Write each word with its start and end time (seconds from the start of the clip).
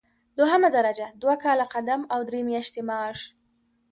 دوهمه 0.37 0.69
درجه 0.77 1.07
دوه 1.21 1.35
کاله 1.43 1.65
قدم 1.73 2.01
او 2.13 2.19
درې 2.27 2.39
میاشتې 2.49 2.81
معاش. 2.89 3.19